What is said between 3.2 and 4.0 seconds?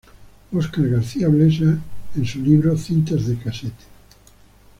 de cassette.